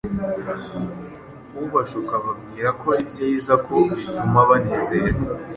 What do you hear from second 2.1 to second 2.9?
ababwira ko